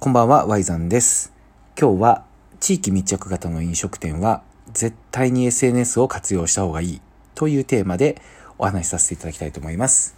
[0.00, 1.32] こんばんは、ワイザンです。
[1.76, 2.24] 今日は
[2.60, 7.00] 地域密着型の飲食店は絶対に SNS を活用した方がいい
[7.34, 8.22] というテーマで
[8.58, 10.14] お話しさせていただきたいと思います。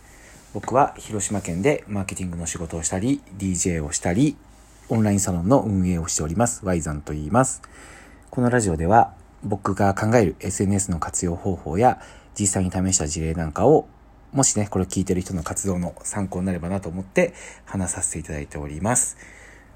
[0.53, 4.37] 僕は広島県でマーケティングの仕事をしたり、DJ をしたり、
[4.90, 6.66] オンラインサロンの運営をしております。
[6.66, 7.62] ワイザンと言います。
[8.28, 12.02] このラジオでは僕が考える SNS の活用方法や
[12.38, 13.88] 実際に試した事例なんかを
[14.32, 17.32] もしね、これを聞いてる人の活動の参考になればなと思って
[17.64, 19.16] 話させていただいております。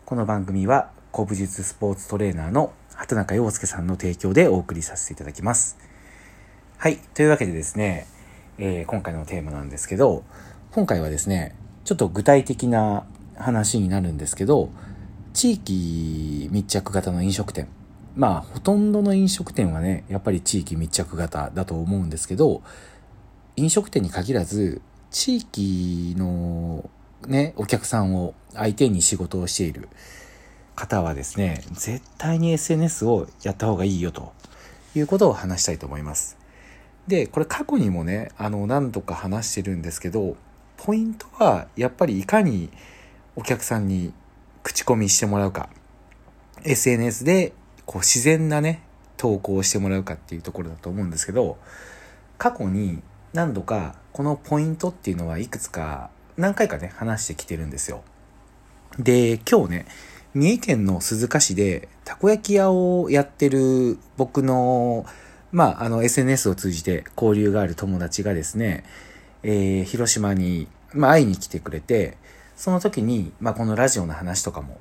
[0.06, 5.78] この番組は古武術スポーツトレーナーの畑中陽介さんの提供でお送りさせていただきます。
[6.76, 6.98] はい。
[7.14, 8.06] というわけでですね、
[8.58, 10.22] えー今回のテーマなんですけど、
[10.72, 13.06] 今回はですね、ちょっと具体的な
[13.38, 14.68] 話になるんですけど、
[15.32, 17.68] 地域密着型の飲食店。
[18.14, 22.62] まあ、ほとんどの飲食店はね、やっぱり地域密着型だと思うんですけど、
[23.56, 26.90] 飲食店に限らず、地域の
[27.26, 29.88] ね、お客さんを相手に仕事をしている
[30.74, 34.32] 方はですね、絶対に SNS をやった方がいいよと
[34.94, 36.36] いうことを話したいと思います。
[37.06, 40.36] で、これ過去にもね、あの、何度か話してるんですけど、
[40.76, 42.70] ポイントはやっぱりいかに
[43.36, 44.12] お客さんに
[44.62, 45.68] 口コミしてもらうか、
[46.64, 47.52] SNS で
[47.86, 48.82] こう自然なね、
[49.16, 51.58] 投稿をしてもらうかっていうところだと思うんですけど、
[52.38, 58.02] 過去に何度かこのポイントっていうのはいくつか何回かね話してきてるんですよ。
[58.98, 59.86] で、今日ね、
[60.34, 65.06] 三重県の鈴鹿市でたこ焼き屋をやってる僕の、
[65.52, 68.84] まあ、あの SNS を通じて交流がある友達がですね、
[69.42, 72.16] えー広島に、まあ、会いに来てくれて、
[72.56, 74.78] その時に、まあ、このラジオの話とかも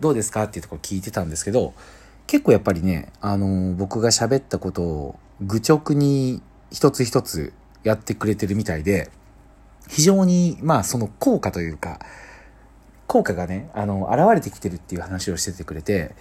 [0.00, 1.74] どうですかっていうところ聞いてたんですけど、
[2.26, 7.52] 結構やっぱりね、あの僕が喋ったことを愚直に一つ一つ
[7.82, 9.10] やってくれてるみたいで、
[9.88, 11.98] 非常に、まあその効果というか、
[13.06, 16.14] 効果がね、あの、現れてきてるっていう話をしててくれて、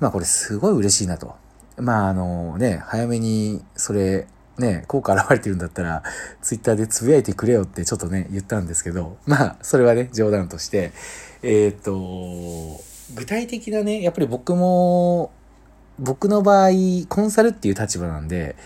[0.00, 1.34] まあこれすごい嬉しいなと。
[1.76, 4.26] まああのね、早めにそれ、
[4.58, 6.02] ね、効果現れてるんだったら、
[6.42, 10.92] ツイッターでつぶやいてくれよってちょっとね、言ったんですけど、まあ、それはね、冗談として、
[11.42, 12.80] えっ、と、
[13.14, 15.32] 具体的なね、やっぱり僕も、
[15.98, 16.70] 僕の場合、
[17.08, 18.56] コンサルっていう立場なんで、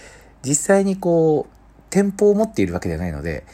[0.43, 3.45] 実際にこう、店舗を持っているわけではないので、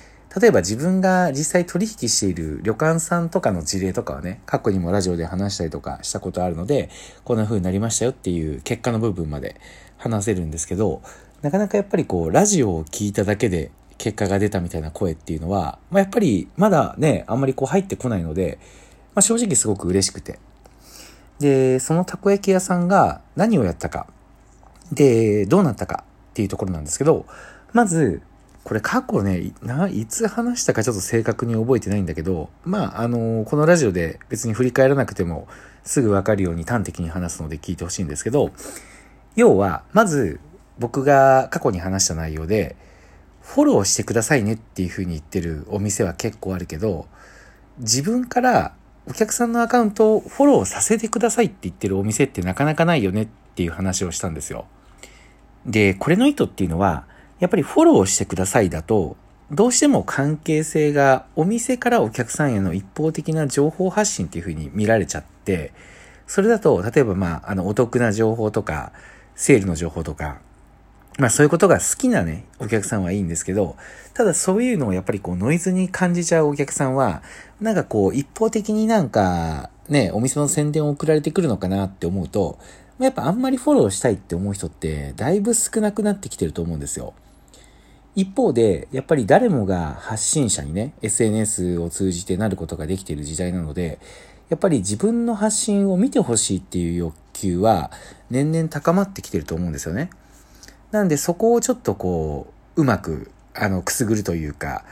[0.41, 6.89] 例えば自分が実際取引している旅館さんとかの事例とかはね、過去にもラジオで話したりとかしたことあるので、
[7.25, 9.61] こんな風になりましたよっていう結果の部分まで
[9.99, 11.03] 話せるんですけど、
[11.43, 18.59] なかなかやっぱりこう、ラジオを聞いただけで結果が出たみたいな声っていうのは、まあ、やっぱりまだね、あんまりこう入ってこないので、
[19.15, 20.39] まあ、正直すごく嬉しくて。
[21.41, 24.07] で、そのたこ焼き屋さんが何をやったか、
[24.93, 27.27] で、どうなったかっていうところなんですけど、
[27.75, 28.23] まず、
[28.65, 35.49] これ過去ね、いないつ話したかちょっと正確に覚えてないんだけど、まあ、あのこのラジオで別に振り返らなくても
[35.85, 38.53] すぐわかるように端的に話すので聞いてほしいんですけど、
[39.35, 40.41] 要は、まず
[40.79, 42.77] 僕が過去に話した内容で、
[43.41, 47.07] フォローしてくださいねっていう風に言ってるお店は結構あるけど、
[47.79, 48.75] 自分から
[49.09, 54.67] お客さんのアカウントをフォローさせてくださいって言ってるお店ってなかなかないよねっていう話をしたんですよ。
[55.67, 57.07] で、これの意図っていうのは、
[57.43, 59.17] やっぱりフォローしてくださいだと、
[59.51, 65.73] どうしても関係性がお店からお客さんへの一方的な情報発信っていう風に見られちゃって、
[66.29, 68.93] それだと、例えばまあ、あの、お得な情報とか、
[69.35, 70.39] セールの情報とか、
[71.19, 73.75] まあそういうことが好きなね、お客さんはいいんですけど、
[74.15, 77.25] ただそういうのをやっぱりこうノイズに感じちゃうお客さんは、
[77.61, 82.61] なんかこう一方的になんかね、お店の宣伝を送られてくるのかなって思うと、
[83.01, 87.15] やっぱあんまりフォローしたいって思う人ってだいぶ少なくなってきてると思うんですよ。
[88.15, 93.99] 一方で、やっぱり誰もが発信者にね、SNS を通じてなることができている時代なので、
[94.51, 97.91] やっぱり自分の発信を見てほしいっていう欲求は
[98.29, 100.11] 年々高まってきてると思うんですよね。
[100.91, 104.85] なんでそこをちょっとこう、うまく、あの、くすぐるというか、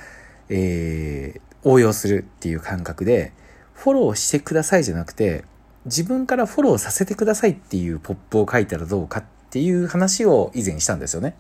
[0.49, 3.33] えー、応用するっていう感覚で、
[3.75, 5.45] フォローしてくださいじゃなくて、
[5.85, 11.37] 自分からフォローさせてくださいっていうポップを書いたらどうかっていう話を以前したんですよね。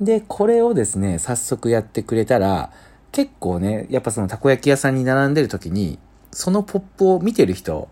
[0.00, 2.72] で、これをですね、早速やってくれたら、
[3.12, 5.98] 結構ね、やっぱそのたこ焼き屋さんに並んでる時に、
[6.30, 7.88] そのポップを見てる人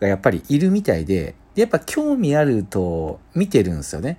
[0.00, 4.18] がやっぱりいるみたいで、やっぱ興味あると見てるんですよね。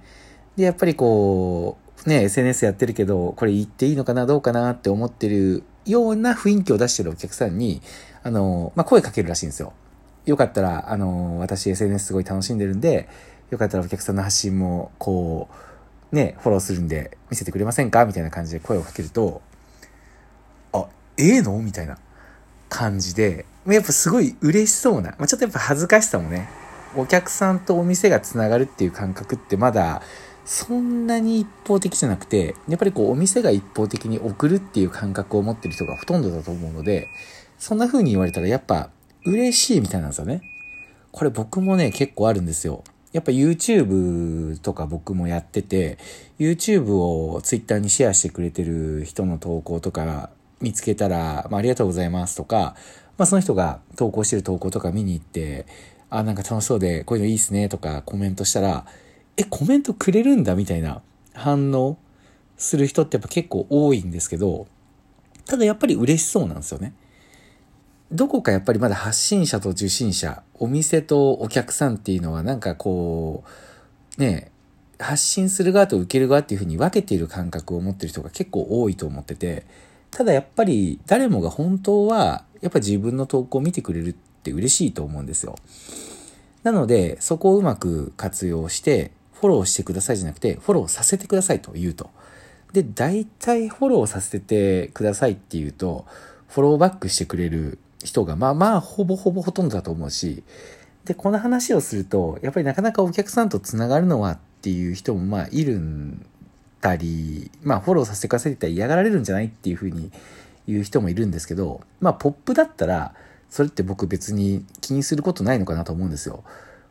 [0.58, 7.82] で、やっぱりこう、ね、SNS やってるけど、これ言っていいのかな、どうかなって思ってるような雰囲気を出してるお客さんに、
[8.24, 9.74] あの、まあ、声かけるらしいんですよ。
[10.26, 13.08] よかったら、あの、私 SNS すごい楽しんでるんで、
[13.50, 15.56] よかったらお客さんの発信も、こう、
[16.12, 18.06] ね、フォローするんで見せてくれませんか？
[18.06, 19.42] みたいな感じで声をかけると、
[20.74, 21.58] あ、ええの？
[21.60, 21.98] みたいな
[22.68, 26.50] 感じで、やっぱすごい嬉しそうな、まあ、ちょっとやっぱ恥ずかしさもね、
[26.96, 30.02] お客さんとお店がつながるっていう感覚ってまだ
[30.46, 37.08] そんなに一方的じゃなくて、やっぱりこうお店が一方的に送るっていう感覚を持ってる人がほとんどだと思うので、
[37.60, 38.90] そんな風に言われたらやっぱ
[39.26, 40.42] 嬉しいみたいなんですよね。
[41.12, 42.84] これ僕もね、結構あるんですよ。
[43.12, 45.98] やっぱ YouTube とか僕もやってて、
[46.38, 50.30] YouTube を Twitter にシェアしてくれてる人の投稿とか
[50.62, 52.76] 見つけたら、まあ、ありがとうございますとか、
[53.18, 55.66] まあ、その人が投稿してる投稿とか見に行って、
[56.10, 58.86] あ、なんか楽しそうで、こういうのいいっすねとかコメントしたら、
[59.38, 61.02] え、コメントくれるんだみたいな
[61.34, 61.98] 反応
[62.58, 64.68] する人ってやっぱ結構多いんですけど、
[65.46, 66.94] ただやっぱり嬉しそうなんですよね。
[68.12, 73.44] どこかやっぱりまだ発信者と受信者、お店とお客さんっていうのはなんかこ
[74.18, 74.52] う、ね、
[74.98, 79.66] 発信する側と受ける側っていうふうに分けている感覚を持ってる人が結構多いと思ってて、
[80.10, 85.56] ただやっぱり誰もが本当はやっぱ自分の投稿を見てくれるって嬉しいと思うんですよ。
[86.64, 92.10] なので、そこをうまく活用して、フォローしてくださいじゃなくて、フォローさせてくださいと言うと。
[92.74, 96.06] で、大体フォローさせてくださいって言うと、
[96.50, 100.44] フォローバックしてくれる人が、まあまあ、ほぼほぼほとんどだと思うし、
[101.06, 106.26] で、この話をすると、やっぱりなかなかお客さんと繋がるのはっていう人もまあいるん
[106.82, 110.12] だり、まあフォローさせてくださいって言ったら嫌がられるんじゃないっていうふうに
[110.68, 113.14] 言う人もいるんですけど、まあポップだったら、
[113.50, 116.44] それって僕別に気にすることないのかなと思うんですよ。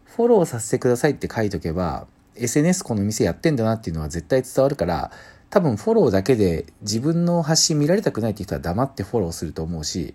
[0.05, 5.11] フォローさせてくださいって書いとけば、SNS この店やってんだなっていうのは絶対伝わるから、
[5.51, 10.15] 多分フォローだけで自分の発信見られたくないって人は黙ってフォローすると思うし、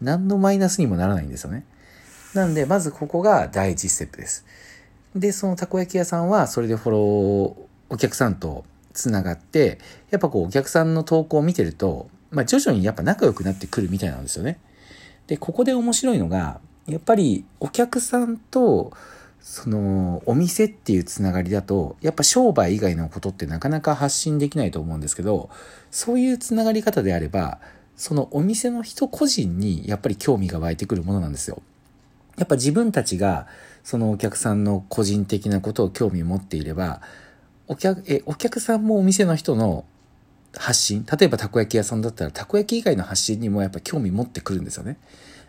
[0.00, 1.64] 何のマイナスにもならないんですよね。
[2.34, 4.44] なんで、まずここが第一ステップです。
[5.14, 9.78] で、そのたこ焼き屋さんは、それでフォロー、お客さんとつながって、
[10.10, 14.58] やっぱこう、お客さんの投稿を見てると、まあ、徐々にやっぱ仲良くなってくるみたいなんですよね。
[15.28, 18.92] で、ここで面白いのが、やっぱりお客さんと、
[19.40, 25.50] その、お店っていうつながりだと、やっぱ商売以外のことってなかなか発信できないと思うんですけど、
[25.90, 27.60] そういうつながり方であれば、
[27.96, 31.62] そのお店の人個人にやっぱり興味が湧いてくるものなんですよ。
[32.36, 33.46] やっぱ自分たちが
[33.84, 37.00] そのお客さんの個人的なことを興味を持っていれば、
[37.68, 39.84] お客、え、お客さんもお店の人の
[40.56, 44.96] 発信、例えばたこ焼き屋さんだったらたこ焼き以外の発信にもやっぱ興味持ってくるんですよね。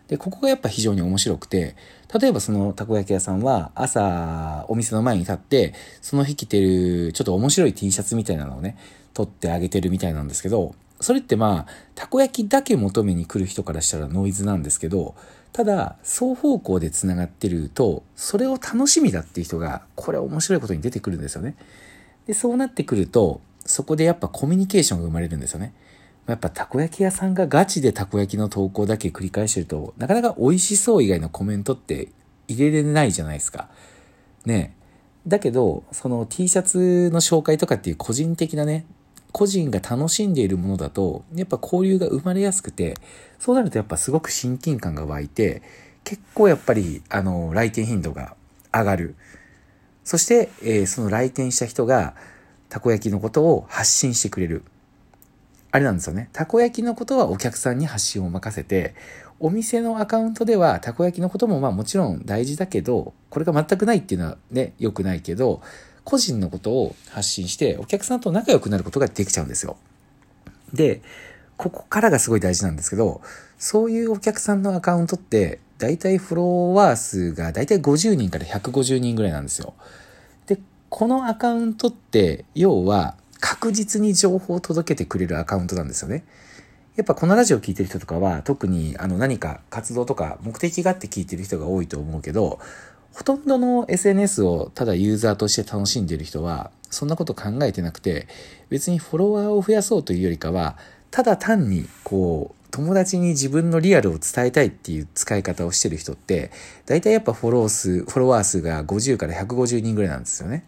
[0.08, 1.74] で、ここがやっぱ非常に面白くて、
[2.20, 8.76] 例えばそのたこ焼き屋さんは朝お店の前に立って、その日着てるちょっと面白い T シャツみたいなのをね、
[9.14, 15.14] 撮ってあげてるみたいなんですけど、それってまあ、たこ焼きだけ求めに来る人からしたらノイズなんですけど、
[15.52, 21.56] ただ、双方向で繋がってると、それを楽しみだっていう人が、これ面白いことに出てくるんですよね。
[22.26, 25.72] で、そうなってくると、そこでやっぱコミュニケーションが生まれるんですよね。
[26.26, 32.08] やっぱたこ焼き屋さんがガチでたこ焼きの投稿だけ繰り返してると、なかなか美味しそう以外のコメントって
[32.48, 33.68] 入れれないじゃないですか。
[34.44, 34.74] ね
[35.26, 38.86] だけど、その T シャツの紹介とかっていう個人的なね、
[39.36, 42.94] 個人が楽しんでいるものだと、やっぱ交流が生まれやすくて、
[43.38, 45.60] そうなるとやっぱすごく親近感が湧いて、
[46.04, 48.34] 結構やっぱり、あの、来店頻度が
[48.72, 49.14] 上がる。
[50.04, 52.14] そして、えー、その来店した人が、
[52.70, 54.62] たこ焼きのことを発信してくれる。
[55.70, 56.30] あれなんですよね。
[56.32, 58.94] たこ焼きのことはお客さんに発信を任せて、
[59.38, 65.60] お店のアカウントではたこ焼きのこともまあもちろん大事だけど、これが全くないっていうのはね、良くないけど、
[66.06, 69.76] 個人のことを発信して、お客さんと仲良くなることができちゃうんですよ。
[70.72, 71.02] で、
[71.56, 73.20] ここからがすごい大事なんですけど、
[73.58, 79.74] そういうお客さんのアカウントって、だいたいフォロワー数がだいたい50人から150人ぐらいなんですよ。
[80.46, 80.60] で、
[80.90, 86.24] このアカウントって、要は確実に情報を届けてくれるアカウントなんですよね。
[86.94, 92.60] やっぱこのラジオ聴いてる人とかは特にあの何か活動とか目的があって聞いてる人が多いと思うけど、
[93.16, 98.28] ほとんどの SNS をただユーザーとして楽しんでいる人は、そんなこと考えてなくて、
[98.68, 100.76] 別にフォロワーを増やそうというよりかは、
[101.10, 106.50] ただ単に、こう、友達に自分のリアルを伝えたいっていう使い方をしてる人って、
[106.84, 110.64] 大体やっぱフォロー数、フォロワー数が50から150人ぐらいなんですよね。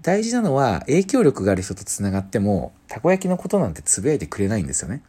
[0.00, 5.02] 大事なのは、影響力がある人と繋がっても、たこ焼きのことなんてつぶやいてくれないんですよね。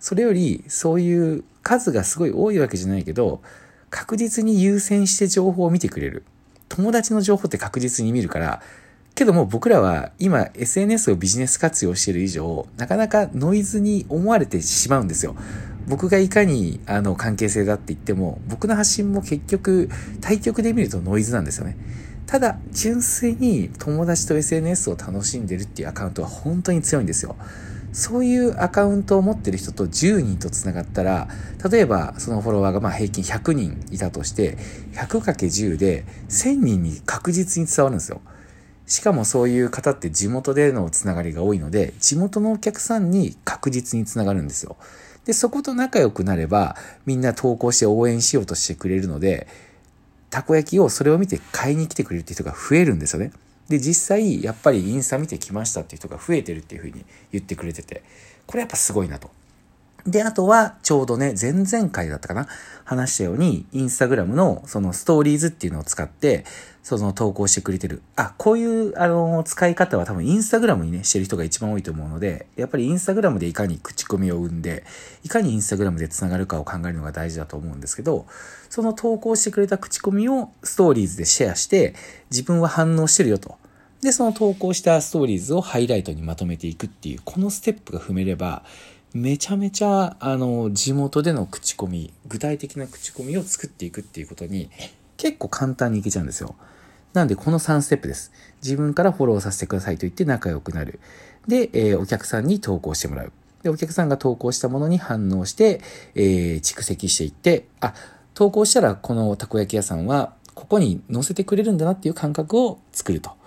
[0.00, 3.42] それより、そういう数がすごい多いわけじゃないけど、
[3.90, 6.24] 確実に優先して情報を見てくれる。
[6.68, 8.62] 友達の情報って確実に見るから、
[9.14, 15.34] けども僕らは今 SNS をビジネス活用してる以上、なかなかノイズに思われてしまうんですよ。
[15.88, 21.76] 僕がいかにあの関係性だって言っても、僕の発信も結局対局で見るとノイズなんですよね。
[22.26, 27.34] ただ、純粋に友達と SNS を楽しんでるっていうアカウントは本当に強いんですよ。
[27.92, 31.28] そういうアカウントを持ってる人と10人と繋がったら、
[31.70, 34.56] 例えばそのフォロワーがまあ平均100人いたとして、
[34.92, 38.20] 100×10 で1000人に確実に伝わるんですよ。
[38.86, 44.76] しかもそういう方って地元でのつながりが多いので、地元のお客さんに確実につながるんですよ。
[45.24, 49.46] で、そこと仲良くなれば、みんな投稿して応援しようとしてくれるので、
[50.30, 53.32] たこ焼きをそれを見て買いに来てくれるって人が増えるんですよね。
[53.70, 58.02] で、実際、やっぱりインスタ見てきましたっていう人が増えてるっていうふうに言ってくれてて、
[58.44, 59.30] これやっぱすごいなと。
[60.04, 62.48] で、あとは、ちょうどね、前々回だったかな
[62.84, 66.44] 話したように、インスタグラムのそのストーリーズっていうのを使って、
[66.82, 68.02] その投稿してくれてる。
[68.16, 74.84] あ、こういう、あの、使い方は多分インスタグラムにね、してる人が一番多いと思うので、やっぱりインスタグラムでいかに口コミを生んで、
[75.22, 78.26] いかにインスタグラムで繋がるかを考えるのが大事だと思うんですけど、
[78.68, 81.94] その投稿してくれた口コミをストーリーズでシェアして、
[82.30, 83.59] 自分は反応してるよと。
[84.02, 88.62] で、その投稿したストーリーズをハイライトにまとめていくっていう、このステップが踏めれば、
[89.12, 94.70] めちゃめちゃ、あの、地元での口コミ、具体的な口コミを作っていくっていうことに、
[95.16, 96.54] 結構簡単にいけちゃうんですよ。
[97.12, 98.32] なんで、この3ステップです。
[98.62, 101.00] 自分からフォローさせてくださいと言って仲良くなる。
[101.46, 103.32] で、えー、お客さんに投稿してもらう。
[103.62, 105.80] で、お客さんが投稿したものに反応して、
[106.14, 107.92] えー、蓄積していって、あ、
[108.32, 113.39] 投稿したらこのたこ焼き屋さんは、ここに載せてくれるんだなっていう感覚を作ると。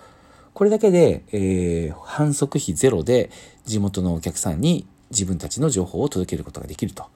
[0.54, 3.30] これだけで、えー、反則費ゼロで
[3.64, 7.06] 地元のお客さんに自分たちの情報を届けることができると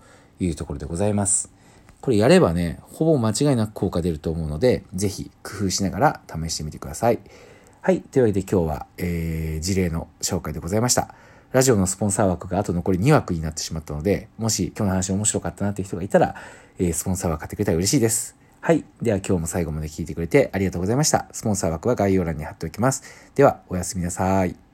[0.41, 1.53] いうところでございます。
[2.01, 7.21] これやればね、ほぼ間違いなく効果出ると思うので、ぜひ工夫しながら試してみてください。
[7.81, 8.01] はい。
[8.01, 11.15] というわけで今日は、えー、事例の紹介でございました。
[11.53, 16.35] ラジオのスポンサー枠があと残り2枠になってしまったので、もし今日の話面白かったなっていう人がいたら、
[16.79, 18.38] えー、スポンサー枠買ってくれたら嬉しいです。
[18.69, 18.85] はい。
[19.01, 21.27] では今日も最後まで聞いてくれてありがとうございました。
[21.33, 23.03] スポンサー枠は概要欄に貼っておきます。
[23.35, 24.68] では、おやすみなさい。